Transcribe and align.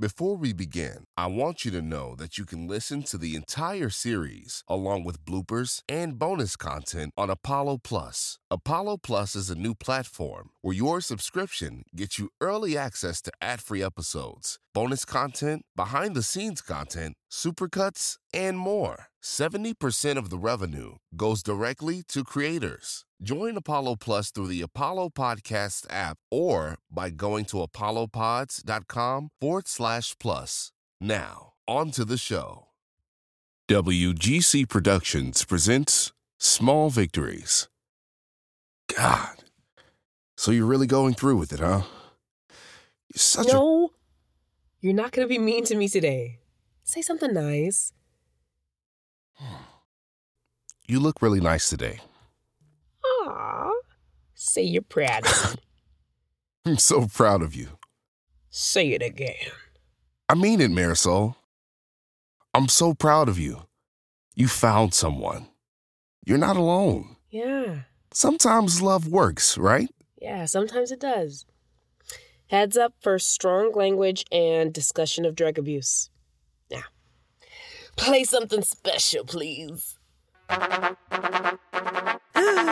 Before 0.00 0.38
we 0.38 0.54
begin, 0.54 1.04
I 1.14 1.26
want 1.26 1.66
you 1.66 1.70
to 1.72 1.82
know 1.82 2.16
that 2.16 2.38
you 2.38 2.46
can 2.46 2.66
listen 2.66 3.02
to 3.02 3.18
the 3.18 3.36
entire 3.36 3.90
series 3.90 4.64
along 4.66 5.04
with 5.04 5.26
bloopers 5.26 5.82
and 5.90 6.18
bonus 6.18 6.56
content 6.56 7.12
on 7.18 7.28
Apollo 7.28 7.80
Plus. 7.84 8.38
Apollo 8.50 8.96
Plus 9.02 9.36
is 9.36 9.50
a 9.50 9.54
new 9.54 9.74
platform 9.74 10.48
where 10.62 10.74
your 10.74 11.02
subscription 11.02 11.82
gets 11.94 12.18
you 12.18 12.30
early 12.40 12.78
access 12.78 13.20
to 13.20 13.30
ad 13.42 13.60
free 13.60 13.82
episodes, 13.82 14.58
bonus 14.72 15.04
content, 15.04 15.66
behind 15.76 16.16
the 16.16 16.22
scenes 16.22 16.62
content, 16.62 17.18
supercuts, 17.30 18.16
and 18.32 18.56
more. 18.56 19.08
70% 19.22 20.16
of 20.16 20.30
the 20.30 20.38
revenue 20.38 20.94
goes 21.14 21.42
directly 21.42 22.02
to 22.08 22.24
creators. 22.24 23.04
Join 23.22 23.54
Apollo 23.54 23.96
Plus 23.96 24.30
through 24.30 24.46
the 24.46 24.62
Apollo 24.62 25.10
Podcast 25.10 25.84
app 25.90 26.16
or 26.30 26.78
by 26.90 27.10
going 27.10 27.44
to 27.46 27.60
apollopods.com 27.60 29.28
forward 29.38 29.68
slash 29.68 30.16
plus. 30.18 30.72
Now, 31.02 31.52
on 31.68 31.90
to 31.90 32.06
the 32.06 32.16
show. 32.16 32.68
WGC 33.68 34.66
Productions 34.68 35.44
presents 35.44 36.12
Small 36.38 36.88
Victories. 36.88 37.68
God. 38.96 39.44
So 40.38 40.50
you're 40.50 40.64
really 40.64 40.86
going 40.86 41.12
through 41.12 41.36
with 41.36 41.52
it, 41.52 41.60
huh? 41.60 41.82
You're 43.12 43.18
such 43.18 43.48
a. 43.48 43.52
no, 43.52 43.90
you're 44.80 44.94
not 44.94 45.12
going 45.12 45.28
to 45.28 45.28
be 45.28 45.38
mean 45.38 45.64
to 45.66 45.76
me 45.76 45.88
today. 45.88 46.38
Say 46.84 47.02
something 47.02 47.34
nice. 47.34 47.92
Hmm. 49.34 49.56
You 50.88 51.00
look 51.00 51.20
really 51.20 51.40
nice 51.40 51.68
today. 51.68 52.00
Aw. 53.30 53.70
Say 54.34 54.62
you're 54.62 54.82
proud 54.82 55.26
of 55.26 55.54
me. 55.54 55.60
I'm 56.66 56.78
so 56.78 57.06
proud 57.06 57.42
of 57.42 57.54
you. 57.54 57.68
Say 58.50 58.88
it 58.92 59.02
again. 59.02 59.34
I 60.28 60.34
mean 60.34 60.60
it, 60.60 60.70
Marisol. 60.70 61.34
I'm 62.54 62.68
so 62.68 62.94
proud 62.94 63.28
of 63.28 63.38
you. 63.38 63.62
You 64.34 64.48
found 64.48 64.94
someone. 64.94 65.46
You're 66.24 66.38
not 66.38 66.56
alone. 66.56 67.16
Yeah, 67.30 67.82
Sometimes 68.12 68.82
love 68.82 69.06
works, 69.06 69.56
right? 69.56 69.88
yeah, 70.20 70.44
sometimes 70.44 70.90
it 70.90 70.98
does. 71.00 71.46
Heads 72.48 72.76
up 72.76 72.92
for 73.00 73.18
strong 73.20 73.72
language 73.72 74.24
and 74.32 74.72
discussion 74.74 75.24
of 75.24 75.36
drug 75.36 75.56
abuse. 75.58 76.10
Now, 76.70 76.82
play 77.96 78.24
something 78.24 78.62
special, 78.62 79.24
please. 79.24 79.96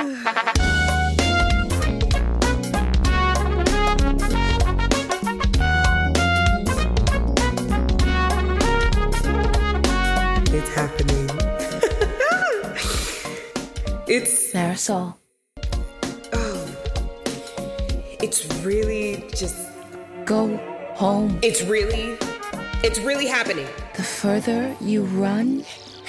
It's 0.00 0.14
happening. 10.72 11.26
it's 14.06 14.52
Marisol, 14.52 15.16
oh, 16.32 16.76
it's 18.22 18.46
really 18.64 19.24
just 19.34 19.56
go 20.24 20.56
home. 20.94 21.40
it's 21.42 21.62
really 21.62 22.16
it's 22.84 23.00
really 23.00 23.26
happening. 23.26 23.66
The 23.96 24.04
further 24.04 24.76
you 24.80 25.02
run, 25.02 25.64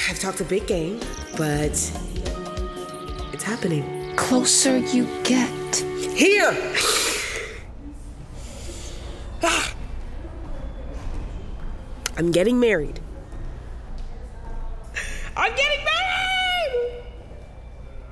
I've 0.08 0.20
talked 0.20 0.42
a 0.42 0.46
big 0.46 0.68
game, 0.68 1.00
but 1.36 1.74
it's 3.40 3.48
happening. 3.48 4.14
closer 4.18 4.78
you 4.78 5.08
get. 5.24 5.76
Here. 6.14 6.52
Ah. 9.42 9.74
I'm 12.18 12.32
getting 12.32 12.60
married. 12.60 13.00
I'm 15.38 15.56
getting 15.56 15.86
married. 15.86 17.04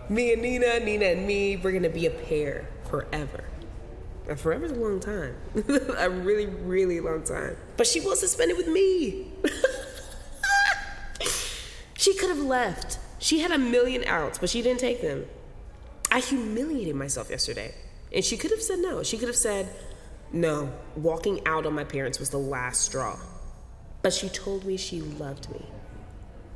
Me 0.08 0.31
and 0.31 0.42
Nina, 0.42 0.80
Nina 0.80 1.06
and 1.07 1.28
me, 1.28 1.57
we're 1.57 1.73
gonna 1.73 1.90
be 1.90 2.06
a 2.06 2.12
pair 2.12 2.69
forever. 2.90 3.44
And 4.29 4.40
forever's 4.40 4.72
a 4.72 4.75
long 4.75 5.02
time. 5.02 5.35
a 5.97 6.09
really, 6.09 6.46
really 6.46 7.02
long 7.02 7.23
time. 7.23 7.57
But 7.75 7.85
she 7.85 8.00
wants 8.00 8.22
to 8.22 8.29
spend 8.29 8.52
it 8.52 8.56
with 8.56 8.69
me. 8.69 9.34
she 11.97 12.16
could 12.16 12.29
have 12.29 12.40
left. 12.40 13.00
She 13.19 13.39
had 13.39 13.51
a 13.51 13.57
million 13.57 14.03
outs, 14.05 14.38
but 14.38 14.50
she 14.50 14.61
didn't 14.61 14.79
take 14.79 15.01
them. 15.01 15.25
I 16.11 16.19
humiliated 16.19 16.95
myself 16.95 17.29
yesterday. 17.29 17.73
And 18.13 18.23
she 18.23 18.38
could 18.38 18.51
have 18.51 18.61
said 18.61 18.79
no. 18.79 19.03
She 19.03 19.17
could 19.17 19.28
have 19.28 19.35
said, 19.35 19.69
no, 20.31 20.72
walking 20.95 21.45
out 21.45 21.66
on 21.66 21.73
my 21.73 21.83
parents 21.83 22.19
was 22.19 22.29
the 22.29 22.38
last 22.38 22.81
straw. 22.81 23.17
But 24.01 24.13
she 24.13 24.29
told 24.29 24.66
me 24.66 24.78
she 24.78 25.01
loved 25.01 25.50
me. 25.50 25.66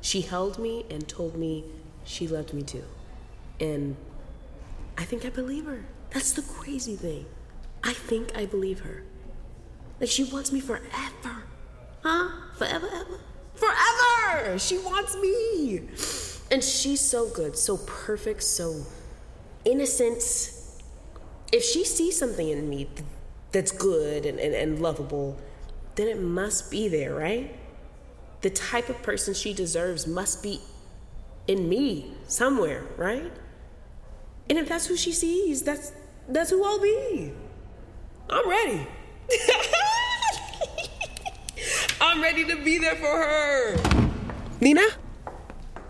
She 0.01 0.22
held 0.22 0.59
me 0.59 0.85
and 0.89 1.07
told 1.07 1.35
me 1.35 1.66
she 2.03 2.27
loved 2.27 2.53
me 2.53 2.63
too. 2.63 2.83
And 3.59 3.95
I 4.97 5.03
think 5.03 5.25
I 5.25 5.29
believe 5.29 5.66
her. 5.66 5.85
That's 6.11 6.33
the 6.33 6.41
crazy 6.41 6.95
thing. 6.95 7.25
I 7.83 7.93
think 7.93 8.35
I 8.35 8.45
believe 8.45 8.81
her. 8.81 9.03
Like 9.99 10.09
she 10.09 10.23
wants 10.23 10.51
me 10.51 10.59
forever. 10.59 11.43
Huh? 12.03 12.29
Forever, 12.57 12.88
ever? 12.93 13.19
Forever! 13.53 14.59
She 14.59 14.78
wants 14.79 15.16
me. 15.17 15.81
And 16.51 16.62
she's 16.62 17.00
so 17.00 17.29
good, 17.29 17.57
so 17.57 17.78
perfect, 17.78 18.44
so 18.44 18.85
innocent. 19.63 20.22
If 21.53 21.63
she 21.63 21.85
sees 21.85 22.19
something 22.19 22.50
in 22.50 22.69
me 22.69 22.85
th- 22.85 23.07
that's 23.53 23.72
good 23.72 24.25
and, 24.25 24.38
and, 24.38 24.53
and 24.53 24.81
lovable, 24.81 25.38
then 25.95 26.09
it 26.09 26.19
must 26.19 26.69
be 26.69 26.90
there, 26.90 27.16
right? 27.16 27.56
The 28.41 28.50
type 28.50 28.90
of 28.90 29.01
person 29.01 29.34
she 29.34 29.53
deserves 29.53 30.06
must 30.06 30.44
be 30.44 30.59
in 31.47 31.69
me 31.69 32.13
somewhere, 32.28 32.84
right? 32.97 33.31
And 34.50 34.57
if 34.57 34.67
that's 34.67 34.88
who 34.88 34.97
she 34.97 35.13
sees, 35.13 35.61
that's 35.61 35.94
that's 36.28 36.50
who 36.50 36.63
I'll 36.63 36.81
be. 36.81 37.31
I'm 38.29 38.50
ready. 38.50 38.88
I'm 42.01 42.22
ready 42.22 42.45
to 42.45 42.56
be 42.63 42.78
there 42.78 42.95
for 42.95 43.06
her. 43.06 43.78
Nina? 44.59 44.84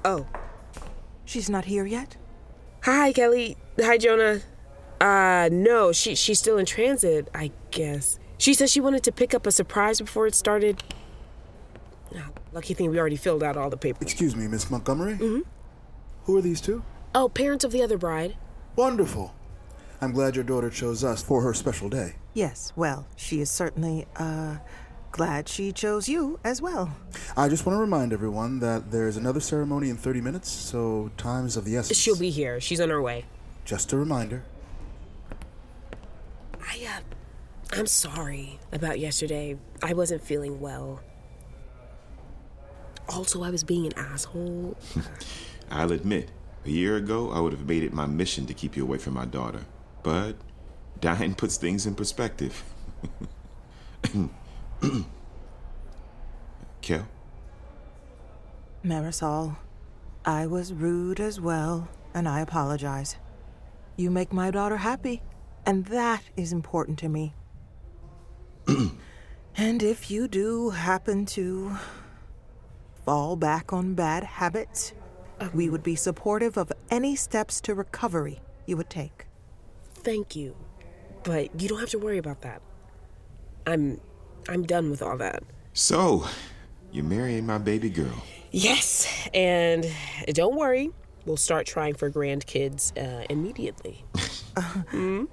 Oh. 0.03 0.25
She's 1.31 1.49
not 1.49 1.63
here 1.63 1.85
yet? 1.85 2.17
Hi, 2.83 3.13
Kelly. 3.13 3.55
Hi, 3.79 3.97
Jonah. 3.97 4.41
Uh, 4.99 5.47
no, 5.49 5.93
she 5.93 6.13
she's 6.13 6.39
still 6.39 6.57
in 6.57 6.65
transit, 6.65 7.29
I 7.33 7.51
guess. 7.71 8.19
She 8.37 8.53
says 8.53 8.69
she 8.69 8.81
wanted 8.81 9.03
to 9.03 9.13
pick 9.13 9.33
up 9.33 9.47
a 9.47 9.51
surprise 9.51 10.01
before 10.01 10.27
it 10.27 10.35
started. 10.35 10.83
Ah, 12.13 12.27
lucky 12.51 12.73
thing 12.73 12.91
we 12.91 12.99
already 12.99 13.15
filled 13.15 13.43
out 13.43 13.55
all 13.55 13.69
the 13.69 13.77
papers. 13.77 14.01
Excuse 14.01 14.35
me, 14.35 14.45
Miss 14.49 14.69
Montgomery? 14.69 15.13
Mm-hmm. 15.13 15.39
Who 16.25 16.35
are 16.35 16.41
these 16.41 16.59
two? 16.59 16.83
Oh, 17.15 17.29
parents 17.29 17.63
of 17.63 17.71
the 17.71 17.81
other 17.81 17.97
bride. 17.97 18.35
Wonderful. 18.75 19.33
I'm 20.01 20.11
glad 20.11 20.35
your 20.35 20.43
daughter 20.43 20.69
chose 20.69 21.01
us 21.01 21.23
for 21.23 21.41
her 21.43 21.53
special 21.53 21.87
day. 21.87 22.15
Yes, 22.33 22.73
well, 22.75 23.07
she 23.15 23.39
is 23.39 23.49
certainly, 23.49 24.05
uh, 24.17 24.57
glad 25.11 25.47
she 25.47 25.71
chose 25.71 26.07
you 26.07 26.39
as 26.43 26.61
well. 26.61 26.95
I 27.35 27.49
just 27.49 27.65
want 27.65 27.75
to 27.77 27.81
remind 27.81 28.13
everyone 28.13 28.59
that 28.59 28.91
there's 28.91 29.17
another 29.17 29.39
ceremony 29.39 29.89
in 29.89 29.97
30 29.97 30.21
minutes, 30.21 30.49
so 30.49 31.11
time's 31.17 31.57
of 31.57 31.65
the 31.65 31.75
essence. 31.77 31.97
She'll 31.97 32.17
be 32.17 32.29
here. 32.29 32.59
She's 32.59 32.79
on 32.79 32.89
her 32.89 33.01
way. 33.01 33.25
Just 33.65 33.93
a 33.93 33.97
reminder. 33.97 34.43
I, 36.61 36.87
uh, 36.87 37.77
I'm 37.77 37.87
sorry 37.87 38.59
about 38.71 38.99
yesterday. 38.99 39.57
I 39.83 39.93
wasn't 39.93 40.23
feeling 40.23 40.59
well. 40.59 41.01
Also, 43.09 43.43
I 43.43 43.49
was 43.49 43.63
being 43.63 43.85
an 43.85 43.93
asshole. 43.97 44.77
I'll 45.71 45.91
admit, 45.91 46.29
a 46.65 46.69
year 46.69 46.95
ago, 46.95 47.31
I 47.31 47.39
would 47.39 47.53
have 47.53 47.67
made 47.67 47.83
it 47.83 47.93
my 47.93 48.05
mission 48.05 48.45
to 48.45 48.53
keep 48.53 48.77
you 48.77 48.83
away 48.83 48.97
from 48.97 49.13
my 49.13 49.25
daughter. 49.25 49.65
But 50.03 50.35
dying 50.99 51.35
puts 51.35 51.57
things 51.57 51.85
in 51.85 51.95
perspective. 51.95 52.63
Kel, 56.81 57.07
Marisol, 58.83 59.55
I 60.25 60.47
was 60.47 60.73
rude 60.73 61.19
as 61.19 61.39
well, 61.39 61.87
and 62.13 62.27
I 62.27 62.39
apologize. 62.39 63.17
You 63.95 64.09
make 64.09 64.33
my 64.33 64.49
daughter 64.49 64.77
happy, 64.77 65.21
and 65.65 65.85
that 65.85 66.23
is 66.35 66.51
important 66.51 66.97
to 66.99 67.09
me. 67.09 67.35
and 69.55 69.83
if 69.83 70.09
you 70.09 70.27
do 70.27 70.71
happen 70.71 71.25
to 71.27 71.77
fall 73.05 73.35
back 73.35 73.71
on 73.71 73.93
bad 73.93 74.23
habits, 74.23 74.93
um, 75.39 75.51
we 75.53 75.69
would 75.69 75.83
be 75.83 75.95
supportive 75.95 76.57
of 76.57 76.71
any 76.89 77.15
steps 77.15 77.61
to 77.61 77.75
recovery 77.75 78.41
you 78.65 78.77
would 78.77 78.89
take. 78.89 79.27
Thank 79.93 80.35
you. 80.35 80.55
But 81.23 81.61
you 81.61 81.69
don't 81.69 81.79
have 81.79 81.89
to 81.91 81.99
worry 81.99 82.17
about 82.17 82.41
that. 82.41 82.63
I'm 83.67 84.01
I'm 84.49 84.63
done 84.63 84.89
with 84.89 85.01
all 85.01 85.17
that. 85.17 85.43
so 85.73 86.25
you're 86.91 87.05
marrying 87.05 87.45
my 87.45 87.57
baby 87.57 87.89
girl. 87.89 88.23
Yes, 88.51 89.07
and 89.33 89.85
don't 90.33 90.55
worry. 90.57 90.91
We'll 91.25 91.37
start 91.37 91.65
trying 91.67 91.93
for 91.93 92.09
grandkids 92.11 92.91
uh, 92.97 93.25
immediately. 93.29 94.03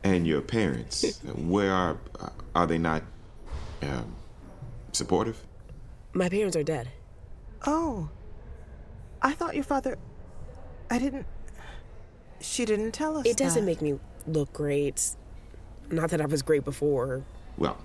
And 0.05 0.25
your 0.28 0.40
parents, 0.43 1.20
where 1.34 1.72
are 1.72 1.96
are 2.55 2.66
they 2.69 2.78
not 2.78 3.02
um, 3.82 4.14
Supportive? 4.93 5.44
My 6.12 6.28
parents 6.28 6.56
are 6.56 6.62
dead. 6.62 6.88
Oh. 7.66 8.08
I 9.20 9.32
thought 9.32 9.56
your 9.56 9.64
father. 9.64 9.99
I 10.88 10.99
didn't. 11.00 11.26
She 12.40 12.64
didn't 12.64 12.93
tell 12.93 13.16
us. 13.19 13.26
It 13.26 13.37
doesn't 13.37 13.62
that. 13.62 13.66
make 13.66 13.82
me 13.82 13.99
look 14.28 14.52
great. 14.52 15.16
Not 15.90 16.10
that 16.10 16.20
I 16.20 16.26
was 16.26 16.43
great 16.43 16.64
before. 16.64 17.25
Well, 17.56 17.76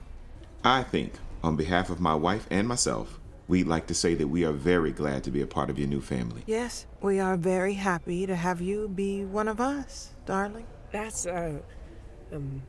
I 0.63 0.83
think, 0.83 1.13
on 1.43 1.55
behalf 1.57 1.89
of 1.89 1.99
my 1.99 2.15
wife 2.15 2.47
and 2.49 2.67
myself, 2.67 3.19
we'd 3.47 3.67
like 3.67 3.87
to 3.87 3.93
say 3.93 4.15
that 4.15 4.27
we 4.27 4.45
are 4.45 4.53
very 4.53 4.91
glad 4.91 5.23
to 5.25 5.31
be 5.31 5.41
a 5.41 5.47
part 5.47 5.69
of 5.69 5.77
your 5.77 5.87
new 5.89 5.99
family. 6.01 6.43
Yes, 6.45 6.85
we 7.01 7.19
are 7.19 7.35
very 7.35 7.73
happy 7.73 8.25
to 8.25 8.35
have 8.35 8.61
you 8.61 8.87
be 8.87 9.25
one 9.25 9.47
of 9.49 9.59
us, 9.59 10.11
darling. 10.25 10.65
That's 10.91 11.25
uh 11.25 11.59
um 12.31 12.61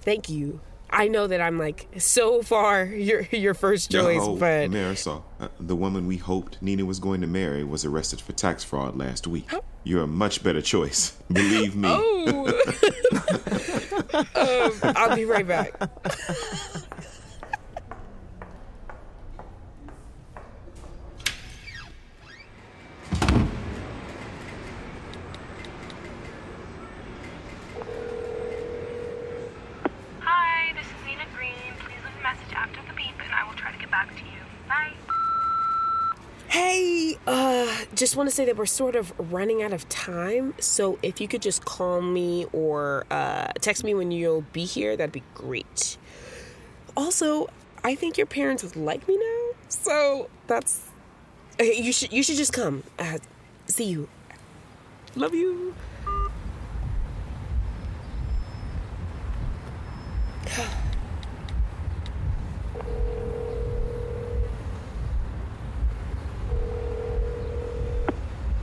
thank 0.00 0.30
you. 0.30 0.60
I 0.88 1.08
know 1.08 1.26
that 1.26 1.40
I'm 1.40 1.58
like 1.58 1.88
so 1.98 2.42
far 2.42 2.84
your 2.84 3.22
your 3.30 3.54
first 3.54 3.90
choice, 3.90 4.20
oh, 4.22 4.36
but 4.36 4.70
Marisol, 4.70 5.22
uh, 5.38 5.48
the 5.60 5.76
woman 5.76 6.06
we 6.06 6.16
hoped 6.16 6.60
Nina 6.62 6.84
was 6.86 6.98
going 7.00 7.20
to 7.20 7.26
marry 7.26 7.64
was 7.64 7.84
arrested 7.84 8.20
for 8.20 8.32
tax 8.32 8.64
fraud 8.64 8.96
last 8.96 9.26
week. 9.26 9.50
You're 9.84 10.04
a 10.04 10.06
much 10.06 10.42
better 10.42 10.62
choice, 10.62 11.10
believe 11.32 11.76
me. 11.76 11.88
Oh. 11.90 12.46
um, 14.34 14.94
I'll 14.96 15.14
be 15.16 15.24
right 15.26 15.46
back. 15.46 15.74
Hi, 30.20 30.72
this 30.74 30.86
is 30.86 31.06
Nina 31.06 31.24
Greene. 31.34 31.52
Please 31.80 31.98
leave 32.04 32.18
a 32.18 32.22
message 32.22 32.52
after 32.54 32.80
the 32.88 32.94
beep 32.94 33.14
and 33.24 33.32
I 33.32 33.46
will 33.46 33.54
try 33.56 33.72
to 33.72 33.78
get 33.78 33.90
back 33.90 34.08
to 34.16 34.24
you. 34.24 34.40
Bye. 34.68 34.92
Hey, 36.52 37.16
uh, 37.26 37.74
just 37.94 38.14
want 38.14 38.28
to 38.28 38.34
say 38.34 38.44
that 38.44 38.58
we're 38.58 38.66
sort 38.66 38.94
of 38.94 39.14
running 39.32 39.62
out 39.62 39.72
of 39.72 39.88
time. 39.88 40.52
So 40.58 40.98
if 41.02 41.18
you 41.18 41.26
could 41.26 41.40
just 41.40 41.64
call 41.64 42.02
me 42.02 42.44
or 42.52 43.06
uh, 43.10 43.52
text 43.62 43.84
me 43.84 43.94
when 43.94 44.10
you'll 44.10 44.44
be 44.52 44.66
here, 44.66 44.94
that'd 44.94 45.12
be 45.12 45.22
great. 45.32 45.96
Also, 46.94 47.48
I 47.82 47.94
think 47.94 48.18
your 48.18 48.26
parents 48.26 48.62
would 48.62 48.76
like 48.76 49.08
me 49.08 49.16
now. 49.16 49.56
So 49.70 50.28
that's 50.46 50.90
you 51.58 51.90
should 51.90 52.12
you 52.12 52.22
should 52.22 52.36
just 52.36 52.52
come. 52.52 52.82
Uh, 52.98 53.16
see 53.64 53.84
you. 53.84 54.10
Love 55.16 55.34
you. 55.34 55.74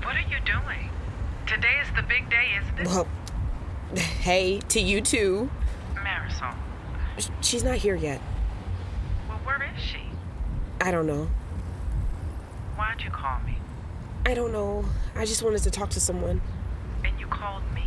What 0.10 0.18
are 0.18 0.22
you 0.22 0.38
doing? 0.52 0.90
Today 1.48 1.80
is 1.82 1.88
the 1.96 2.04
big 2.04 2.30
day, 2.30 2.48
isn't 2.62 2.80
it? 2.80 2.88
Well, 2.88 3.08
hey 3.96 4.60
to 4.70 4.80
you 4.80 5.02
too. 5.02 5.50
Marisol. 5.96 6.56
She's 7.42 7.64
not 7.64 7.76
here 7.78 7.96
yet. 7.96 8.22
Well, 9.28 9.40
where 9.44 9.64
is 9.64 9.82
she? 9.82 10.02
I 10.82 10.92
don't 10.92 11.08
know. 11.08 11.30
Why'd 12.76 13.02
you 13.02 13.10
call 13.10 13.40
me? 13.42 13.58
I 14.26 14.34
don't 14.34 14.52
know. 14.52 14.86
I 15.16 15.26
just 15.26 15.44
wanted 15.44 15.64
to 15.64 15.72
talk 15.72 15.90
to 15.92 16.00
someone. 16.00 16.42
And 17.04 17.20
you 17.20 17.28
called 17.28 17.64
me? 17.74 17.86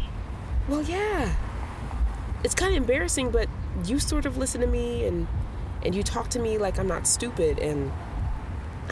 Well, 0.69 0.83
yeah. 0.83 1.35
It's 2.45 2.55
kind 2.55 2.73
of 2.73 2.77
embarrassing, 2.77 3.31
but 3.31 3.49
you 3.87 3.99
sort 3.99 4.27
of 4.27 4.37
listen 4.37 4.61
to 4.61 4.67
me 4.67 5.07
and 5.07 5.27
and 5.85 5.95
you 5.95 6.03
talk 6.03 6.29
to 6.31 6.39
me 6.39 6.59
like 6.59 6.79
I'm 6.79 6.87
not 6.87 7.07
stupid 7.07 7.59
and 7.59 7.91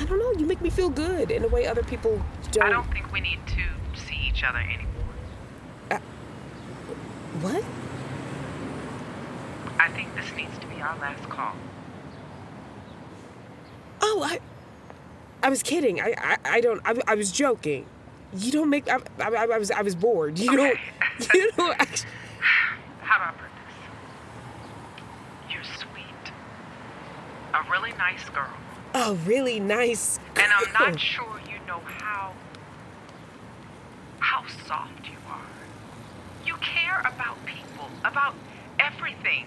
I 0.01 0.05
don't 0.07 0.19
know, 0.19 0.33
you 0.41 0.47
make 0.47 0.63
me 0.63 0.71
feel 0.71 0.89
good 0.89 1.31
in 1.31 1.45
a 1.45 1.49
way 1.49 1.67
other 1.67 1.83
people 1.83 2.23
don't. 2.53 2.65
I 2.67 2.71
don't 2.71 2.91
think 2.91 3.13
we 3.13 3.21
need 3.21 3.39
to 3.49 4.01
see 4.01 4.19
each 4.27 4.43
other 4.43 4.59
anymore. 4.59 4.87
Uh, 5.91 5.99
what? 7.43 7.63
I 9.79 9.91
think 9.91 10.15
this 10.15 10.25
needs 10.35 10.57
to 10.59 10.67
be 10.69 10.81
our 10.81 10.97
last 10.99 11.29
call. 11.29 11.53
Oh, 14.01 14.23
I 14.25 14.41
I 15.43 15.51
was 15.51 15.63
kidding. 15.63 16.01
I 16.01 16.15
I, 16.17 16.37
I 16.45 16.61
don't 16.63 16.81
I, 16.85 16.95
I 17.07 17.15
was 17.15 17.31
joking. 17.31 17.85
You 18.35 18.53
don't 18.53 18.71
make 18.71 18.89
I, 18.91 19.01
I, 19.19 19.29
I 19.29 19.59
was 19.59 19.71
I 19.71 19.83
was 19.83 19.95
bored. 19.95 20.39
You 20.39 20.57
don't 20.57 20.79
you 21.35 21.51
don't 21.59 21.79
act- 21.79 22.07
How 23.01 23.19
do 23.19 23.25
I 23.25 23.31
put 23.33 23.51
this? 25.47 25.55
You're 25.55 25.65
sweet. 25.65 26.33
A 27.53 27.71
really 27.71 27.93
nice 27.99 28.27
girl. 28.31 28.57
A 28.95 29.15
really 29.27 29.61
nice 29.61 30.19
And 30.37 30.53
I'm 30.53 30.73
not 30.73 30.99
sure 30.99 31.41
you 31.47 31.59
know 31.67 31.81
how 31.99 32.33
how 34.19 34.45
soft 34.67 35.07
you 35.07 35.17
are. 35.29 35.41
You 36.47 36.55
care 36.57 37.01
about 37.01 37.45
people, 37.47 37.89
about 38.05 38.35
everything 38.79 39.47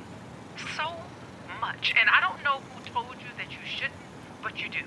so 0.76 0.96
much. 1.62 1.94
And 2.00 2.10
I 2.10 2.20
don't 2.22 2.44
know 2.44 2.62
who 2.74 2.92
told 2.92 3.16
you 3.16 3.30
that 3.38 3.52
you 3.52 3.60
shouldn't, 3.66 3.94
but 4.42 4.60
you 4.62 4.70
do. 4.70 4.86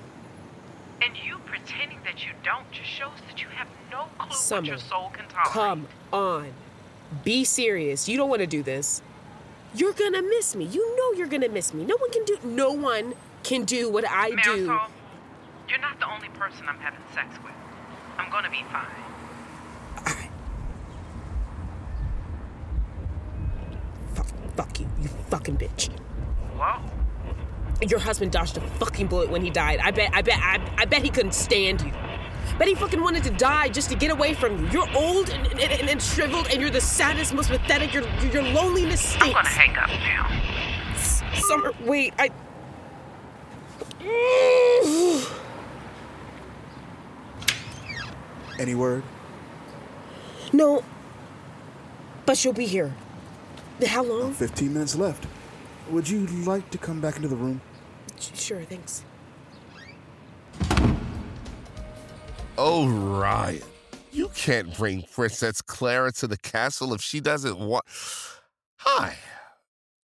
And 1.02 1.16
you 1.16 1.38
pretending 1.46 1.98
that 2.04 2.24
you 2.24 2.32
don't 2.42 2.70
just 2.72 2.88
shows 2.88 3.12
that 3.28 3.40
you 3.40 3.48
have 3.48 3.68
no 3.90 4.08
clue 4.18 4.36
Summer, 4.36 4.60
what 4.60 4.68
your 4.68 4.78
soul 4.78 5.10
can 5.10 5.26
tolerate. 5.28 5.52
Come 5.52 5.88
on. 6.12 6.52
Be 7.24 7.44
serious. 7.44 8.08
You 8.08 8.16
don't 8.16 8.28
want 8.28 8.40
to 8.40 8.46
do 8.46 8.62
this. 8.62 9.02
You're 9.74 9.92
gonna 9.92 10.22
miss 10.22 10.56
me. 10.56 10.64
You 10.64 10.96
know 10.96 11.18
you're 11.18 11.26
gonna 11.28 11.48
miss 11.48 11.72
me. 11.74 11.84
No 11.84 11.96
one 11.98 12.10
can 12.10 12.24
do 12.24 12.38
no 12.44 12.72
one 12.72 13.14
can 13.46 13.64
do 13.64 13.88
what 13.88 14.04
I 14.08 14.30
do. 14.42 14.76
You're 15.68 15.78
not 15.78 16.00
the 16.00 16.12
only 16.12 16.28
person 16.30 16.66
I'm 16.68 16.80
having 16.80 17.00
sex 17.14 17.28
with. 17.44 17.52
I'm 18.18 18.28
gonna 18.30 18.50
be 18.50 18.64
fine. 18.72 18.86
Fuck, 24.14 24.26
fuck 24.56 24.80
you, 24.80 24.88
you 25.00 25.08
fucking 25.30 25.56
bitch. 25.56 25.90
Whoa. 26.56 26.80
Your 27.86 28.00
husband 28.00 28.32
dodged 28.32 28.56
a 28.56 28.60
fucking 28.60 29.06
bullet 29.06 29.30
when 29.30 29.42
he 29.42 29.50
died. 29.50 29.78
I 29.80 29.92
bet, 29.92 30.10
I 30.12 30.22
bet, 30.22 30.38
I, 30.40 30.60
I 30.78 30.84
bet 30.86 31.02
he 31.02 31.10
couldn't 31.10 31.34
stand 31.34 31.82
you. 31.82 31.92
Bet 32.58 32.66
he 32.66 32.74
fucking 32.74 33.00
wanted 33.00 33.22
to 33.24 33.30
die 33.30 33.68
just 33.68 33.90
to 33.90 33.96
get 33.96 34.10
away 34.10 34.34
from 34.34 34.58
you. 34.64 34.70
You're 34.70 34.96
old 34.96 35.28
and, 35.30 35.46
and, 35.46 35.60
and, 35.60 35.88
and 35.88 36.02
shriveled, 36.02 36.48
and 36.50 36.60
you're 36.60 36.70
the 36.70 36.80
saddest, 36.80 37.32
most 37.32 37.50
pathetic. 37.50 37.92
Your 37.92 38.02
your 38.32 38.42
loneliness 38.42 39.14
I'm 39.20 39.32
gonna 39.32 39.48
hang 39.48 39.76
up 39.76 39.90
now. 39.90 40.26
Summer, 41.48 41.72
wait, 41.84 42.12
I. 42.18 42.30
Any 48.58 48.74
word? 48.74 49.02
No. 50.52 50.82
But 52.24 52.38
she'll 52.38 52.52
be 52.52 52.66
here. 52.66 52.94
How 53.86 54.02
long? 54.02 54.32
15 54.32 54.72
minutes 54.72 54.96
left. 54.96 55.26
Would 55.90 56.08
you 56.08 56.26
like 56.44 56.70
to 56.70 56.78
come 56.78 57.00
back 57.00 57.16
into 57.16 57.28
the 57.28 57.36
room? 57.36 57.60
Sure, 58.18 58.62
thanks. 58.62 59.04
Oh, 62.58 62.88
Ryan. 62.88 63.62
You 64.10 64.30
can't 64.34 64.74
bring 64.76 65.02
Princess 65.12 65.60
Clara 65.60 66.10
to 66.12 66.26
the 66.26 66.38
castle 66.38 66.94
if 66.94 67.02
she 67.02 67.20
doesn't 67.20 67.58
want. 67.58 67.84
Hi. 68.78 69.18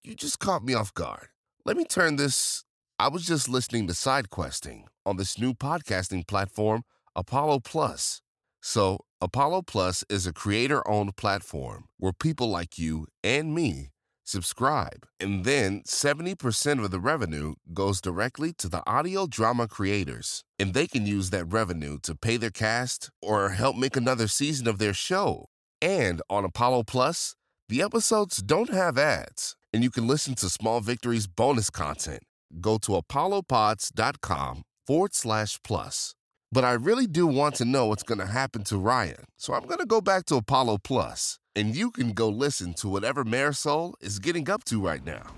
You 0.03 0.15
just 0.15 0.39
caught 0.39 0.63
me 0.63 0.75
off 0.75 0.93
guard. 0.93 1.29
Let 1.65 1.79
me 1.79 1.85
turn 1.85 2.17
this. 2.17 2.65
I 3.03 3.09
was 3.09 3.27
just 3.27 3.49
listening 3.49 3.89
to 3.89 3.95
Side 3.95 4.31
Questing 4.31 4.87
on 5.05 5.17
this 5.17 5.37
new 5.37 5.55
podcasting 5.55 6.25
platform, 6.25 6.85
Apollo 7.17 7.59
Plus. 7.65 8.23
So, 8.61 9.01
Apollo 9.21 9.63
Plus 9.63 10.05
is 10.09 10.25
a 10.25 10.33
creator 10.33 10.89
owned 10.89 11.17
platform 11.17 11.87
where 11.97 12.13
people 12.13 12.49
like 12.49 12.79
you 12.79 13.09
and 13.25 13.53
me 13.53 13.89
subscribe. 14.23 15.05
And 15.19 15.45
then 15.45 15.83
70% 15.83 16.85
of 16.85 16.93
the 16.93 17.01
revenue 17.01 17.57
goes 17.75 18.01
directly 18.01 18.53
to 18.53 18.69
the 18.69 18.89
audio 18.89 19.27
drama 19.27 19.67
creators. 19.67 20.45
And 20.57 20.73
they 20.73 20.87
can 20.87 21.05
use 21.05 21.31
that 21.31 21.47
revenue 21.47 21.99
to 22.05 22.15
pay 22.15 22.37
their 22.37 22.51
cast 22.51 23.11
or 23.21 23.49
help 23.49 23.75
make 23.75 23.97
another 23.97 24.29
season 24.29 24.69
of 24.69 24.79
their 24.79 24.95
show. 24.95 25.49
And 25.81 26.23
on 26.31 26.45
Apollo 26.45 26.85
Plus, 26.85 27.35
the 27.69 27.83
episodes 27.83 28.37
don't 28.37 28.71
have 28.71 28.97
ads. 28.97 29.57
And 29.73 29.83
you 29.83 29.91
can 29.91 30.07
listen 30.07 30.37
to 30.37 30.49
Small 30.49 30.81
Victories 30.81 31.27
bonus 31.27 31.69
content. 31.69 32.23
Go 32.61 32.79
to 32.79 32.97
apollopods.com 32.97 34.63
forward 34.87 35.15
slash 35.15 35.59
plus. 35.63 36.15
But 36.53 36.65
I 36.65 36.73
really 36.73 37.07
do 37.07 37.27
want 37.27 37.55
to 37.57 37.65
know 37.65 37.87
what's 37.87 38.03
going 38.03 38.19
to 38.19 38.27
happen 38.27 38.63
to 38.65 38.77
Ryan. 38.77 39.25
So 39.39 39.55
I'm 39.55 39.65
going 39.65 39.79
to 39.79 39.87
go 39.87 40.03
back 40.03 40.27
to 40.27 40.37
Apollo 40.37 40.79
Plus, 40.85 41.39
and 41.57 41.75
you 41.75 41.91
can 41.91 42.13
go 42.13 42.29
listen 42.29 42.75
to 42.75 42.91
whatever 42.91 43.25
Marisol 43.25 43.95
is 44.03 44.19
getting 44.19 44.51
up 44.51 44.63
to 44.65 44.79
right 44.79 45.03
now. 45.03 45.33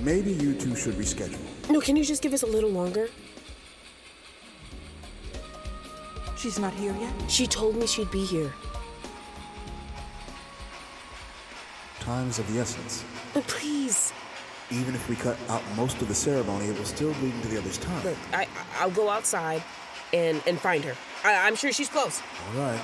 Maybe 0.00 0.32
you 0.32 0.54
two 0.54 0.74
should 0.74 0.94
reschedule. 0.94 1.38
No, 1.70 1.80
can 1.80 1.94
you 1.94 2.04
just 2.04 2.22
give 2.22 2.32
us 2.32 2.42
a 2.42 2.46
little 2.46 2.70
longer? 2.70 3.08
She's 6.36 6.58
not 6.58 6.74
here 6.74 6.94
yet? 7.00 7.12
She 7.30 7.46
told 7.46 7.76
me 7.76 7.86
she'd 7.86 8.10
be 8.10 8.24
here. 8.24 8.52
Time 12.06 12.28
is 12.28 12.38
of 12.38 12.46
the 12.54 12.60
essence. 12.60 13.04
Oh, 13.34 13.42
please. 13.48 14.12
Even 14.70 14.94
if 14.94 15.08
we 15.08 15.16
cut 15.16 15.36
out 15.48 15.60
most 15.76 16.00
of 16.00 16.06
the 16.06 16.14
ceremony, 16.14 16.66
it 16.66 16.78
will 16.78 16.84
still 16.84 17.12
bleed 17.14 17.34
into 17.34 17.48
the 17.48 17.58
other's 17.58 17.78
time. 17.78 18.04
Look, 18.04 18.16
I, 18.32 18.42
I- 18.42 18.48
I'll 18.78 18.90
go 18.92 19.08
outside 19.10 19.60
and, 20.12 20.40
and 20.46 20.56
find 20.60 20.84
her. 20.84 20.94
I, 21.24 21.34
I'm 21.48 21.56
sure 21.56 21.72
she's 21.72 21.88
close. 21.88 22.22
All 22.54 22.60
right. 22.62 22.80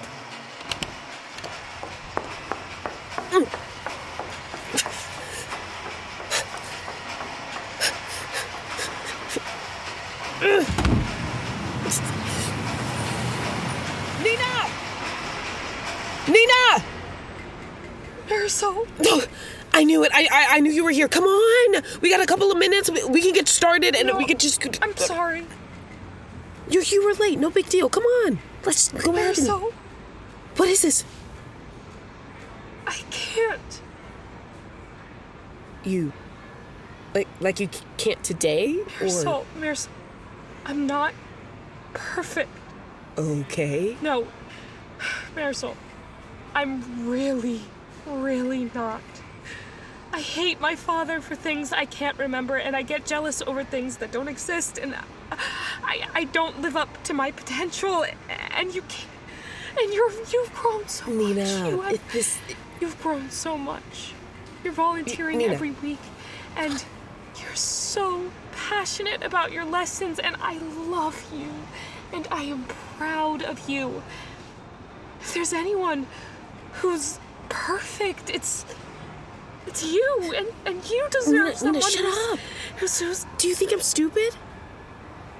Nina! 14.22 14.68
Nina! 16.28 16.84
Marisol, 18.46 19.28
I 19.72 19.84
knew 19.84 20.04
it. 20.04 20.10
I, 20.14 20.28
I 20.30 20.56
I 20.56 20.60
knew 20.60 20.70
you 20.70 20.84
were 20.84 20.90
here. 20.90 21.08
Come 21.08 21.24
on. 21.24 21.82
We 22.00 22.10
got 22.10 22.20
a 22.20 22.26
couple 22.26 22.50
of 22.50 22.58
minutes. 22.58 22.90
We, 22.90 23.04
we 23.04 23.22
can 23.22 23.32
get 23.32 23.48
started 23.48 23.94
and 23.96 24.08
No, 24.08 24.16
we 24.18 24.24
can 24.26 24.38
just. 24.38 24.62
I'm 24.82 24.96
sorry. 24.96 25.46
You 26.68 26.82
you 26.82 27.04
were 27.04 27.14
late. 27.14 27.38
No 27.38 27.50
big 27.50 27.68
deal. 27.68 27.88
Come 27.88 28.04
on. 28.04 28.38
Let's 28.64 28.88
go 28.92 29.12
ahead. 29.14 29.38
and- 29.38 29.46
Marisol, 29.48 29.72
What 30.56 30.68
is 30.68 30.82
this? 30.82 31.04
I 32.86 32.98
can't. 33.10 33.80
You. 35.84 36.12
Like 37.14 37.28
like 37.40 37.60
you 37.60 37.68
can't 37.98 38.22
today 38.24 38.78
or 39.00 39.06
Marisol, 39.06 39.44
Marisol, 39.58 39.88
I'm 40.64 40.86
not 40.86 41.12
perfect. 41.92 42.48
okay. 43.18 43.96
No, 44.00 44.26
Marisol, 45.36 45.76
I'm 46.54 47.06
really, 47.10 47.60
really 48.06 48.70
not. 48.74 49.02
I 50.12 50.20
hate 50.20 50.60
my 50.60 50.76
father 50.76 51.20
for 51.20 51.34
things 51.34 51.72
I 51.72 51.86
can't 51.86 52.18
remember, 52.18 52.56
and 52.56 52.76
I 52.76 52.82
get 52.82 53.06
jealous 53.06 53.40
over 53.40 53.64
things 53.64 53.96
that 53.98 54.12
don't 54.12 54.28
exist, 54.28 54.78
and 54.78 54.94
I, 55.82 56.06
I 56.14 56.24
don't 56.24 56.60
live 56.60 56.76
up 56.76 57.02
to 57.04 57.14
my 57.14 57.30
potential, 57.30 58.04
and 58.50 58.74
you 58.74 58.82
can't. 58.82 59.08
And 59.80 59.92
you're 59.94 60.12
you've 60.30 60.52
grown 60.54 60.86
so 60.86 61.06
Nina, 61.06 61.40
much. 61.40 61.70
You 61.70 61.80
have, 61.80 62.12
this... 62.12 62.38
You've 62.78 63.00
grown 63.02 63.30
so 63.30 63.56
much. 63.56 64.12
You're 64.62 64.74
volunteering 64.74 65.38
Nina. 65.38 65.54
every 65.54 65.70
week, 65.70 66.00
and 66.56 66.84
you're 67.40 67.54
so 67.54 68.30
passionate 68.52 69.22
about 69.22 69.50
your 69.50 69.64
lessons, 69.64 70.18
and 70.18 70.36
I 70.42 70.58
love 70.58 71.24
you, 71.34 71.48
and 72.12 72.28
I 72.30 72.42
am 72.42 72.64
proud 72.98 73.42
of 73.42 73.66
you. 73.66 74.02
If 75.22 75.32
there's 75.32 75.54
anyone 75.54 76.06
who's 76.74 77.18
perfect, 77.52 78.30
it's 78.30 78.64
it's 79.66 79.84
you, 79.84 80.34
and 80.36 80.48
and 80.66 80.90
you 80.90 81.06
deserve 81.10 81.44
Nina, 81.44 81.56
someone 81.56 81.74
Nina, 81.74 81.90
shut 81.90 82.04
who's, 82.04 82.32
up. 82.32 82.38
who's, 82.78 82.98
who's 83.00 83.26
Do 83.38 83.48
you 83.48 83.54
think 83.54 83.72
I'm 83.72 83.80
stupid? 83.80 84.34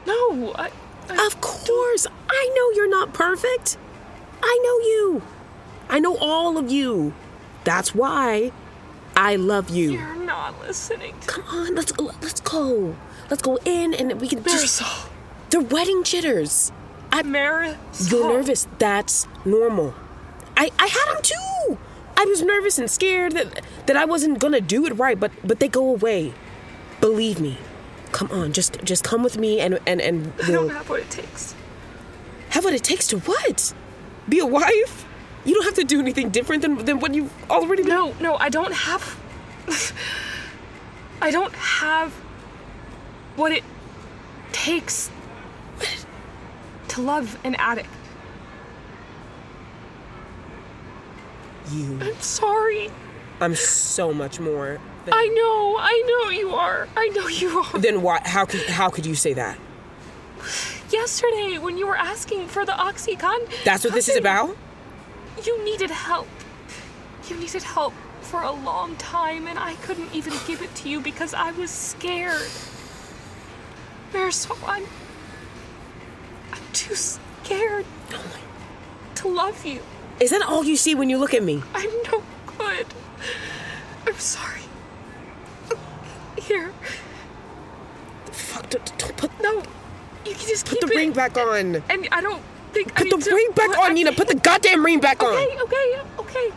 no. 0.06 0.52
I, 0.54 0.70
I 1.08 1.26
Of 1.26 1.40
course. 1.40 2.06
I 2.28 2.50
know 2.56 2.70
you're 2.76 2.88
not 2.88 3.12
perfect. 3.12 3.76
I 4.42 4.60
know 4.64 4.78
you. 4.78 5.22
I 5.88 5.98
know 6.00 6.16
all 6.18 6.56
of 6.58 6.70
you. 6.70 7.12
That's 7.64 7.94
why 7.94 8.52
I 9.16 9.36
love 9.36 9.70
you. 9.70 9.92
You're 9.92 10.16
not 10.16 10.60
listening 10.60 11.14
to 11.20 11.26
Come 11.26 11.44
on, 11.48 11.74
let's 11.74 11.92
let's 11.98 12.40
go. 12.40 12.96
Let's 13.30 13.42
go 13.42 13.58
in 13.64 13.94
and 13.94 14.20
we 14.20 14.28
can 14.28 14.42
just 14.44 14.80
Marisol. 14.82 15.08
They're 15.50 15.60
wedding 15.60 16.02
jitters. 16.04 16.72
I'm 17.10 17.26
Marisol. 17.26 18.10
You're 18.10 18.32
nervous. 18.32 18.66
That's 18.78 19.26
normal. 19.44 19.94
I 20.56 20.70
I 20.78 20.86
had 20.86 21.14
them 21.14 21.22
too. 21.22 21.78
I 22.22 22.24
was 22.24 22.40
nervous 22.40 22.78
and 22.78 22.88
scared 22.88 23.32
that 23.32 23.62
that 23.86 23.96
I 23.96 24.04
wasn't 24.04 24.38
gonna 24.38 24.60
do 24.60 24.86
it 24.86 24.92
right, 24.92 25.18
but 25.18 25.32
but 25.42 25.58
they 25.58 25.66
go 25.66 25.88
away. 25.88 26.32
Believe 27.00 27.40
me. 27.40 27.58
Come 28.12 28.30
on, 28.30 28.52
just 28.52 28.78
just 28.84 29.02
come 29.02 29.24
with 29.24 29.36
me 29.36 29.58
and 29.58 29.80
and 29.86 30.00
and 30.00 30.32
I 30.40 30.50
we'll 30.50 30.68
don't 30.68 30.70
have 30.70 30.88
what 30.88 31.00
it 31.00 31.10
takes. 31.10 31.56
have 32.50 32.64
what 32.64 32.74
it 32.74 32.84
takes 32.84 33.08
to 33.08 33.18
what? 33.18 33.74
Be 34.28 34.38
a 34.38 34.46
wife? 34.46 35.04
You 35.44 35.54
don't 35.54 35.64
have 35.64 35.74
to 35.74 35.84
do 35.84 35.98
anything 35.98 36.30
different 36.30 36.62
than 36.62 36.84
than 36.84 37.00
what 37.00 37.12
you've 37.12 37.32
already 37.50 37.82
done. 37.82 37.90
No, 37.90 38.14
no, 38.20 38.36
I 38.36 38.48
don't 38.50 38.72
have. 38.72 39.18
I 41.20 41.32
don't 41.32 41.54
have 41.54 42.12
what 43.34 43.50
it 43.50 43.64
takes 44.52 45.10
to 46.88 47.00
love 47.00 47.36
an 47.42 47.56
addict. 47.56 47.88
You. 51.72 51.98
I'm 52.00 52.20
sorry. 52.20 52.90
I'm 53.40 53.54
so 53.54 54.12
much 54.12 54.38
more. 54.38 54.78
Than, 55.04 55.14
I 55.14 55.26
know, 55.28 55.76
I 55.80 56.02
know 56.06 56.30
you 56.30 56.54
are. 56.54 56.88
I 56.96 57.08
know 57.08 57.26
you 57.26 57.58
are. 57.58 57.78
then 57.78 58.02
why? 58.02 58.20
How 58.24 58.44
could 58.44 58.60
how 58.66 58.88
could 58.88 59.06
you 59.06 59.14
say 59.14 59.32
that? 59.34 59.58
Yesterday, 60.90 61.58
when 61.58 61.78
you 61.78 61.86
were 61.86 61.96
asking 61.96 62.48
for 62.48 62.66
the 62.66 62.72
Oxycontin. 62.72 63.64
That's 63.64 63.84
what 63.84 63.94
this 63.94 64.08
is 64.08 64.16
about. 64.16 64.56
You 65.44 65.64
needed 65.64 65.90
help. 65.90 66.28
You 67.28 67.36
needed 67.36 67.62
help 67.62 67.94
for 68.20 68.42
a 68.42 68.52
long 68.52 68.96
time, 68.96 69.46
and 69.48 69.58
I 69.58 69.74
couldn't 69.74 70.14
even 70.14 70.34
give 70.46 70.62
it 70.62 70.74
to 70.76 70.88
you 70.88 71.00
because 71.00 71.32
I 71.34 71.52
was 71.52 71.70
scared. 71.70 72.50
Marisol, 74.12 74.58
I'm. 74.66 74.84
I'm 76.52 76.62
too 76.72 76.94
scared 76.94 77.86
oh 78.12 78.38
to 79.16 79.28
love 79.28 79.64
you. 79.64 79.80
Is 80.20 80.30
that 80.30 80.42
all 80.42 80.64
you 80.64 80.76
see 80.76 80.94
when 80.94 81.08
you 81.10 81.18
look 81.18 81.34
at 81.34 81.42
me? 81.42 81.62
I'm 81.74 81.90
no 82.10 82.22
good. 82.58 82.86
I'm 84.06 84.18
sorry. 84.18 84.60
Here. 86.36 86.72
Fuck! 88.30 88.68
Don't, 88.70 88.98
don't 88.98 89.16
put 89.16 89.30
No. 89.40 89.62
You 90.24 90.34
can 90.34 90.48
just 90.48 90.66
put 90.66 90.80
the 90.80 90.86
it. 90.88 90.94
ring 90.96 91.12
back 91.12 91.36
on. 91.36 91.82
And 91.90 92.08
I 92.12 92.20
don't 92.20 92.42
think 92.72 92.92
I 92.94 93.02
Put 93.02 93.10
the 93.10 93.16
need 93.16 93.24
to 93.24 93.34
ring 93.34 93.50
back 93.54 93.78
on, 93.78 93.90
I- 93.90 93.94
Nina. 93.94 94.12
Put 94.12 94.28
the 94.28 94.34
goddamn 94.36 94.84
ring 94.84 95.00
back 95.00 95.22
on. 95.22 95.32
Okay, 95.34 95.58
okay, 95.62 96.00
okay. 96.18 96.52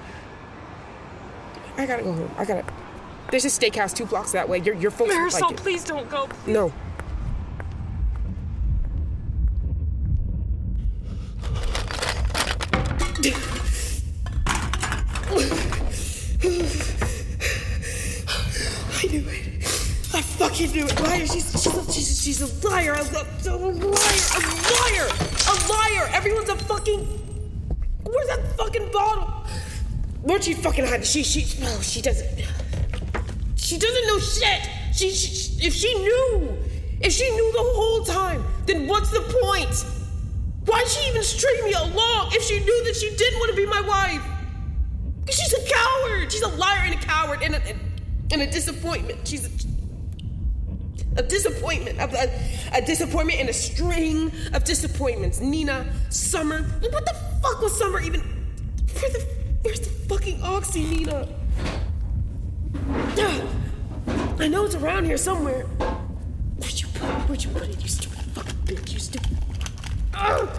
I 1.78 1.86
gotta 1.86 2.04
go 2.04 2.14
home. 2.14 2.32
I 2.38 2.46
gotta. 2.46 2.64
There's 3.32 3.46
a 3.46 3.50
steakhouse 3.50 3.94
two 3.96 4.06
blocks 4.06 4.32
that 4.32 4.48
way. 4.48 4.60
Your 4.60 4.76
your 4.76 4.92
folks 4.92 5.14
Marisol, 5.14 5.42
like 5.42 5.52
it. 5.52 5.58
please 5.58 5.84
don't 5.84 6.10
go. 6.10 6.30
No. 6.48 6.72
Liar. 23.80 24.26
A 24.36 24.42
liar. 24.74 25.10
A 25.48 25.70
liar. 25.70 26.10
Everyone's 26.14 26.50
a 26.50 26.56
fucking. 26.56 27.06
Where's 28.04 28.28
that 28.28 28.58
fucking 28.58 28.92
bottle? 28.92 29.46
Where'd 30.22 30.44
she 30.44 30.54
fucking 30.54 30.86
hide? 30.86 31.06
She 31.06 31.24
she 31.24 31.62
no. 31.62 31.80
She 31.82 32.02
doesn't. 32.02 32.46
She 33.56 33.78
doesn't 33.78 34.08
know 34.08 34.20
shit. 34.20 34.70
She, 34.94 35.12
she 35.12 35.66
if 35.66 35.74
she 35.74 35.94
knew, 35.96 36.58
if 37.02 37.14
she 37.14 37.30
knew 37.30 37.52
the 37.52 37.64
whole 37.64 38.04
time, 38.04 38.44
then 38.66 38.88
what's 38.88 39.12
the 39.12 39.22
point? 39.42 39.86
Why'd 40.66 40.88
she 40.88 41.10
even 41.10 41.24
string 41.24 41.64
me 41.64 41.74
along 41.74 42.30
if 42.34 42.44
she 42.44 42.60
knew 42.60 42.84
that 42.86 42.96
she 42.96 43.16
didn't 43.16 43.40
want 43.40 43.52
to 43.52 43.56
be 43.56 43.66
my 43.66 43.82
wife? 43.82 44.24
She's 45.30 45.54
a 45.54 45.74
coward. 45.74 46.32
She's 46.32 46.42
a 46.42 46.48
liar 46.50 46.82
and 46.86 46.96
a 46.96 47.06
coward 47.06 47.42
and 47.44 47.56
a, 47.56 47.62
and 48.32 48.42
a 48.42 48.48
disappointment. 48.48 49.28
She's 49.28 49.46
a, 49.46 49.75
a 51.16 51.24
disappointment. 51.24 52.00
A, 52.00 52.04
a, 52.04 52.80
a 52.80 52.82
disappointment 52.82 53.40
and 53.40 53.50
a 53.50 53.54
string 53.54 54.32
of 54.54 54.64
disappointments. 54.64 55.40
Nina, 55.40 55.86
Summer. 56.10 56.64
What 56.64 57.06
the 57.06 57.16
fuck 57.42 57.62
was 57.62 57.78
Summer 57.78 58.00
even? 58.02 58.22
Where 58.22 59.10
the, 59.12 59.28
where's 59.62 59.80
the 59.80 59.90
fucking 59.90 60.42
oxy, 60.42 60.84
Nina? 60.84 61.28
I 64.38 64.48
know 64.48 64.66
it's 64.66 64.76
around 64.76 65.06
here 65.06 65.18
somewhere. 65.18 65.64
Where'd 65.64 66.82
you 66.82 66.88
put 66.94 67.10
it? 67.10 67.28
Where'd 67.28 67.44
you 67.44 67.50
put 67.52 67.64
it? 67.64 67.82
You 67.82 67.88
stupid 67.88 68.20
fucking 68.34 68.58
bitch. 68.66 68.94
You 68.94 69.00
stupid. 69.00 69.38
Ugh. 70.14 70.50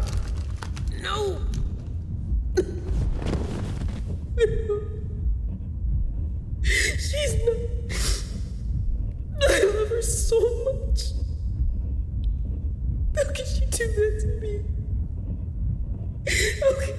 No. 1.02 1.38
She's 6.62 7.34
not. 7.44 7.56
I 9.48 9.62
love 9.62 9.88
her 9.90 10.02
so 10.02 10.40
much. 10.64 11.12
How 13.14 13.24
could 13.32 13.46
she 13.46 13.64
do 13.66 13.86
that 13.86 14.18
to 14.20 14.26
me? 14.40 14.52
How 16.60 16.72
could... 16.80 16.96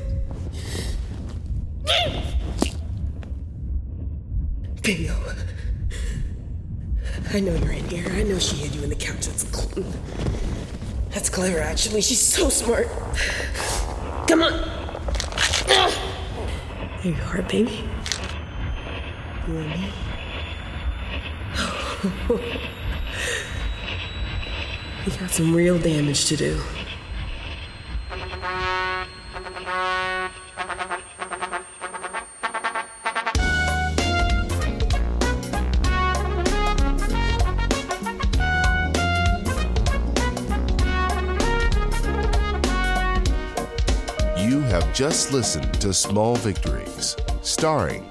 Bingo. 4.88 5.20
I 7.34 7.42
know 7.42 7.54
you're 7.56 7.74
in 7.74 7.90
here. 7.90 8.06
I 8.10 8.24
know 8.24 8.40
she 8.40 8.56
hid 8.56 8.74
you 8.74 8.84
in 8.84 8.90
the 8.90 8.96
couch. 8.96 9.28
That's 9.28 9.44
cl- 9.44 9.86
that's 11.10 11.30
clever, 11.30 11.60
actually. 11.60 12.00
She's 12.00 12.22
so 12.22 12.48
smart. 12.48 12.88
Come 14.30 14.44
on. 14.44 14.54
There 15.68 17.12
you 17.12 17.18
are, 17.22 17.42
baby. 17.42 17.84
You 19.50 19.58
and 19.58 19.70
me. 19.72 19.92
we 25.06 25.18
got 25.18 25.32
some 25.32 25.54
real 25.54 25.78
damage 25.78 26.28
to 26.28 26.38
do. 26.38 26.64
Just 44.98 45.32
listened 45.32 45.72
to 45.80 45.94
Small 45.94 46.36
Victories, 46.38 47.16
starring 47.44 48.02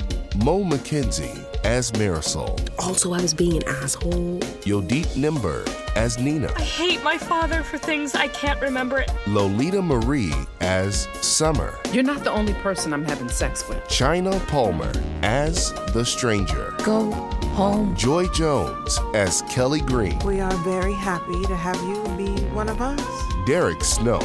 Mo 0.45 0.63
McKynzie 0.63 1.45
as 1.65 1.91
Marisol, 1.91 2.57
Also, 2.79 3.13
I 3.13 3.21
was 3.21 3.35
being 3.35 3.57
an 3.57 3.65
asshole. 3.67 4.39
Yodeet 4.63 5.07
Nymberg 5.17 5.67
as 5.97 6.17
Nina, 6.21 6.49
I 6.55 6.63
hate 6.63 7.03
my 7.03 7.19
father 7.19 7.65
for 7.65 7.77
things 7.77 8.15
I 8.15 8.29
can't 8.29 8.61
remember. 8.61 9.05
Lolita 9.27 9.83
Marie 9.83 10.33
as 10.61 11.09
Summer, 11.23 11.77
You're 11.91 12.05
not 12.05 12.23
the 12.23 12.31
only 12.31 12.55
person 12.55 12.93
I'm 12.93 13.05
having 13.05 13.31
sex 13.31 13.69
with. 13.69 13.85
China 13.89 14.39
Palmer 14.47 14.93
as 15.23 15.73
The 15.93 16.05
Stranger, 16.05 16.73
Go 16.85 17.11
home. 17.57 17.97
Joy 17.97 18.29
Jones 18.29 19.01
as 19.13 19.43
Kelly 19.51 19.81
Greene, 19.81 20.21
We 20.21 20.39
are 20.39 20.55
very 20.59 20.95
happy 20.95 21.43
to 21.47 21.57
have 21.57 21.83
you 21.83 22.05
be 22.17 22.41
one 22.55 22.69
of 22.69 22.81
us. 22.81 23.01
Dereck 23.45 23.83
Snow 23.83 24.21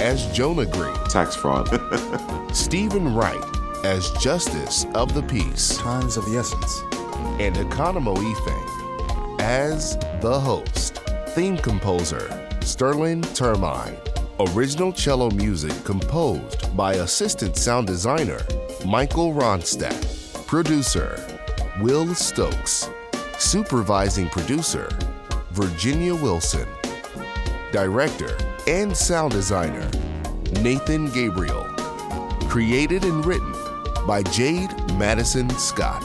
as 0.00 0.26
Jonah 0.32 0.66
Greene, 0.66 0.94
Tax 1.08 1.34
fraud. 1.36 1.68
Steven 2.54 3.14
Wright 3.14 3.42
as 3.84 4.10
Justice 4.12 4.86
of 4.94 5.12
the 5.14 5.22
Peace, 5.22 5.76
Times 5.76 6.16
of 6.16 6.24
the 6.26 6.38
essence. 6.38 6.80
and 7.40 7.54
Akanimo 7.56 8.16
Effang 8.16 9.40
as 9.40 9.96
the 10.20 10.38
host. 10.40 11.00
Theme 11.30 11.56
composer 11.58 12.28
Sterlyn 12.60 13.22
Termine. 13.34 13.96
Original 14.54 14.92
cello 14.92 15.30
music 15.30 15.72
composed 15.84 16.76
by 16.76 16.94
assistant 16.94 17.56
sound 17.56 17.86
designer 17.86 18.40
Michael 18.86 19.32
Rondstadt. 19.32 20.46
Producer 20.46 21.24
Will 21.80 22.14
Stokes. 22.14 22.88
Supervising 23.38 24.28
producer 24.30 24.88
Virginia 25.50 26.14
Wilson. 26.14 26.66
Director 27.72 28.36
and 28.66 28.96
sound 28.96 29.32
designer 29.32 29.90
Nathan 30.62 31.10
Gabriel. 31.10 31.64
Created 32.48 33.04
and 33.04 33.24
written 33.26 33.52
by 34.06 34.22
Jade 34.22 34.70
Madison 34.94 35.50
Scott. 35.50 36.02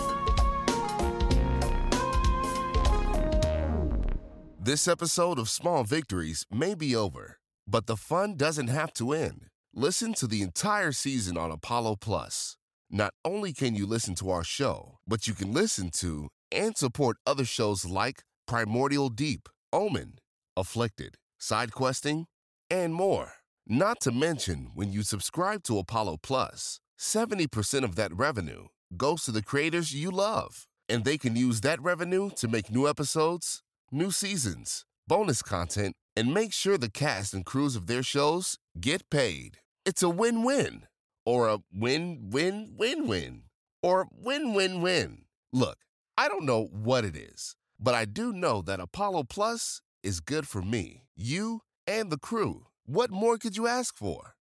This 4.59 4.87
episode 4.87 5.39
of 5.39 5.49
Small 5.49 5.83
Victories 5.83 6.45
may 6.51 6.75
be 6.75 6.95
over, 6.95 7.37
but 7.67 7.87
the 7.87 7.95
fun 7.97 8.35
doesn't 8.35 8.67
have 8.67 8.93
to 8.93 9.13
end. 9.13 9.45
Listen 9.73 10.13
to 10.15 10.27
the 10.27 10.41
entire 10.41 10.91
season 10.91 11.37
on 11.37 11.51
Apollo 11.51 11.97
Plus. 11.97 12.57
Not 12.89 13.13
only 13.23 13.53
can 13.53 13.75
you 13.75 13.85
listen 13.85 14.15
to 14.15 14.31
our 14.31 14.43
show, 14.43 14.97
but 15.07 15.27
you 15.27 15.33
can 15.33 15.53
listen 15.53 15.91
to 15.91 16.29
and 16.51 16.75
support 16.75 17.17
other 17.25 17.45
shows 17.45 17.85
like 17.85 18.23
Primordial 18.47 19.09
Deep, 19.09 19.47
Omen, 19.71 20.15
Afflicted, 20.57 21.15
Side 21.37 21.71
Questing, 21.71 22.25
and 22.69 22.93
more. 22.93 23.33
Not 23.67 23.99
to 24.01 24.11
mention, 24.11 24.71
when 24.73 24.91
you 24.91 25.03
subscribe 25.03 25.63
to 25.63 25.77
Apollo 25.77 26.17
Plus, 26.23 26.79
70% 26.99 27.83
of 27.83 27.95
that 27.95 28.15
revenue 28.15 28.67
goes 28.97 29.23
to 29.23 29.31
the 29.31 29.43
creators 29.43 29.93
you 29.93 30.11
love, 30.11 30.67
and 30.87 31.05
they 31.05 31.17
can 31.17 31.35
use 31.35 31.61
that 31.61 31.81
revenue 31.81 32.29
to 32.35 32.47
make 32.47 32.71
new 32.71 32.87
episodes, 32.87 33.61
new 33.91 34.11
seasons, 34.11 34.85
bonus 35.07 35.41
content, 35.41 35.95
and 36.15 36.33
make 36.33 36.51
sure 36.51 36.77
the 36.77 36.91
cast 36.91 37.33
and 37.33 37.45
crews 37.45 37.75
of 37.75 37.87
their 37.87 38.03
shows 38.03 38.57
get 38.79 39.09
paid. 39.09 39.57
It's 39.85 40.03
a 40.03 40.09
win 40.09 40.43
win. 40.43 40.83
Or 41.25 41.47
a 41.47 41.59
win 41.71 42.29
win 42.31 42.73
win 42.77 43.07
win. 43.07 43.43
Or 43.83 44.07
win 44.11 44.53
win 44.53 44.81
win. 44.81 45.25
Look, 45.53 45.77
I 46.17 46.27
don't 46.27 46.45
know 46.45 46.65
what 46.65 47.05
it 47.05 47.15
is, 47.15 47.55
but 47.79 47.93
I 47.93 48.05
do 48.05 48.33
know 48.33 48.61
that 48.63 48.79
Apollo 48.79 49.25
Plus 49.29 49.81
is 50.03 50.19
good 50.19 50.47
for 50.47 50.61
me, 50.61 51.03
you, 51.15 51.61
and 51.87 52.09
the 52.09 52.17
crew. 52.17 52.65
What 52.91 53.11
more 53.11 53.37
could 53.37 53.55
you 53.55 53.67
ask 53.67 53.95
for? 53.95 54.33